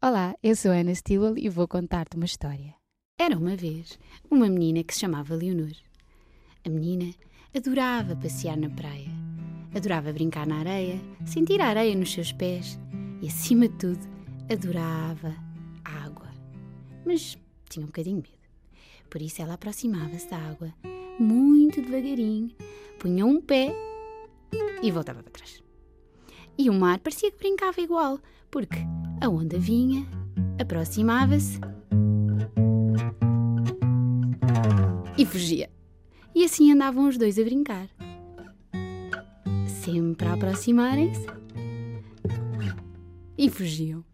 [0.00, 2.72] Olá, eu sou Ana Stilwell e vou contar-te uma história.
[3.20, 3.98] Era uma vez
[4.30, 5.72] uma menina que se chamava Leonor.
[6.64, 7.12] A menina
[7.52, 9.10] adorava passear na praia,
[9.74, 12.78] adorava brincar na areia, sentir a areia nos seus pés
[13.20, 13.98] e, acima de tudo,
[14.48, 15.34] adorava
[15.84, 16.28] a água.
[17.04, 17.36] Mas
[17.68, 18.38] tinha um bocadinho medo.
[19.10, 20.72] Por isso ela aproximava-se da água
[21.18, 22.54] muito devagarinho,
[23.00, 23.74] punha um pé
[24.80, 25.60] e voltava para trás.
[26.56, 28.78] E o mar parecia que brincava igual, porque
[29.20, 30.06] a onda vinha,
[30.60, 31.60] aproximava-se
[35.16, 35.68] e fugia.
[36.34, 37.88] E assim andavam os dois a brincar.
[39.66, 41.26] Sempre a aproximarem-se
[43.36, 44.04] e fugiam.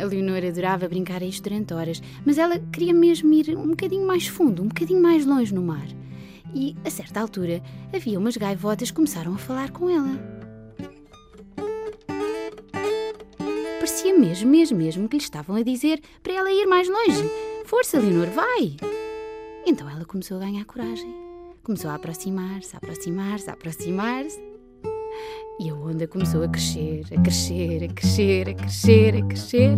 [0.00, 4.06] A Leonor adorava brincar a isto durante horas, mas ela queria mesmo ir um bocadinho
[4.06, 5.86] mais fundo, um bocadinho mais longe no mar.
[6.52, 7.62] E, a certa altura,
[7.94, 10.37] havia umas gaivotas que começaram a falar com ela.
[13.88, 17.24] Parecia mesmo, mesmo, mesmo que lhe estavam a dizer para ela ir mais longe.
[17.64, 18.76] Força, Leonor, vai!
[19.66, 21.10] Então ela começou a ganhar coragem.
[21.62, 24.38] Começou a aproximar-se, a aproximar-se, a aproximar-se.
[25.58, 29.70] E a onda começou a crescer, a crescer, a crescer, a crescer, a crescer.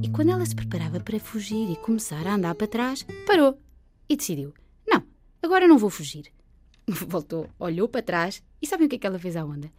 [0.00, 3.58] E quando ela se preparava para fugir e começar a andar para trás, parou
[4.08, 4.54] e decidiu:
[4.86, 5.02] Não,
[5.42, 6.26] agora não vou fugir.
[6.86, 9.72] Voltou, olhou para trás e sabem o que é que ela fez à onda?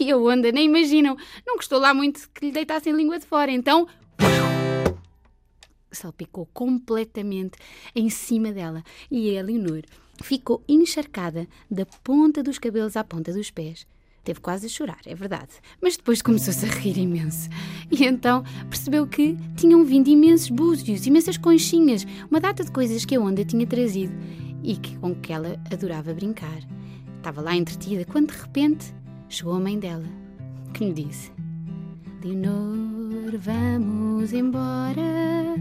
[0.00, 1.16] E a onda, nem imaginam,
[1.46, 3.88] não gostou lá muito que lhe deitassem língua de fora, então.
[5.90, 7.58] Salpicou completamente
[7.94, 9.82] em cima dela e a Leonor
[10.22, 13.86] ficou encharcada da ponta dos cabelos à ponta dos pés.
[14.26, 17.48] Teve quase a chorar, é verdade, mas depois começou-se a rir imenso.
[17.90, 23.14] E então percebeu que tinham vindo imensos búzios, imensas conchinhas, uma data de coisas que
[23.14, 24.12] a onda tinha trazido
[24.64, 26.58] e que, com que ela adorava brincar.
[27.18, 28.92] Estava lá entretida quando de repente
[29.28, 30.06] chegou a mãe dela,
[30.72, 31.32] que lhe disse:
[32.22, 35.54] Leonor, vamos embora.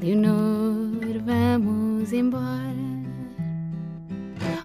[0.00, 2.76] Leonor, vamos embora.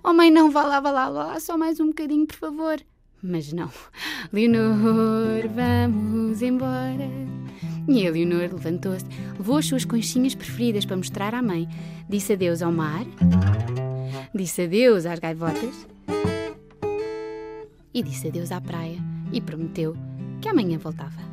[0.04, 2.82] Oh mãe, não, vá lá, vá lá, vá lá, só mais um bocadinho, por favor.
[3.22, 3.70] Mas não.
[4.34, 7.10] Leonor, vamos embora.
[7.88, 9.06] E a Leonor levantou-se,
[9.38, 11.68] levou as suas conchinhas preferidas para mostrar à mãe.
[12.10, 13.06] Disse adeus ao mar,
[14.34, 15.88] disse adeus às gaivotas
[17.94, 19.00] e disse adeus à praia
[19.32, 19.96] e prometeu
[20.42, 21.31] que amanhã voltava.